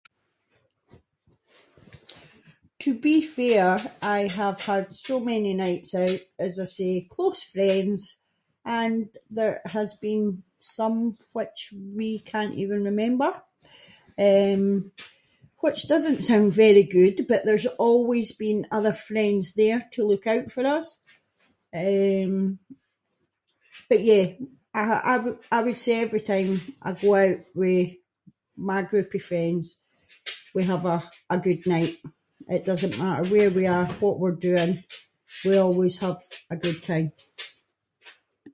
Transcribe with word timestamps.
To 2.79 2.97
be 3.07 3.15
fair, 3.21 3.71
I 4.01 4.19
have 4.41 4.57
had 4.71 4.83
so 5.07 5.15
many 5.33 5.53
nights 5.63 5.91
out, 6.03 6.19
as 6.47 6.53
I 6.59 6.63
say, 6.77 6.91
close 7.15 7.41
friends, 7.53 8.01
and 8.77 8.99
there 9.37 9.55
has 9.77 9.91
been 10.05 10.25
some 10.73 10.93
which 11.37 11.59
we 11.99 12.09
can’t 12.31 12.59
even 12.63 12.79
remember, 12.91 13.31
eh, 14.29 14.57
which 15.63 15.79
doesn’t 15.91 16.27
sound 16.29 16.61
very 16.67 16.85
good, 16.97 17.15
but 17.29 17.39
there’s 17.45 17.69
always 17.89 18.29
been 18.45 18.59
other 18.77 18.95
friends 19.09 19.43
there 19.61 19.81
to 19.93 20.07
look 20.09 20.25
out 20.33 20.47
for 20.55 20.63
us, 20.77 20.87
eh, 21.85 22.27
but 23.89 24.01
yeah, 24.09 24.25
I 25.11 25.15
wou- 25.23 25.41
I 25.57 25.59
would 25.65 25.79
say 25.85 25.93
that 25.95 26.05
every 26.07 26.23
time 26.33 26.49
I 26.87 26.89
go 27.03 27.11
out 27.25 27.39
with 27.61 27.85
my 28.71 28.81
group 28.91 29.09
of 29.17 29.23
friends 29.31 29.63
we 30.55 30.61
have 30.73 30.83
a- 30.95 31.09
a 31.35 31.37
good 31.47 31.61
night, 31.75 31.95
it 32.55 32.63
doesn’t 32.69 32.99
matter 33.03 33.23
where 33.33 33.51
we 33.59 33.65
are, 33.77 33.87
what 34.03 34.17
we’re 34.19 34.45
doing, 34.49 34.73
we 35.47 35.53
always 35.65 35.95
have 36.05 36.19
a 36.55 36.57
good 36.65 36.79
time. 36.91 37.07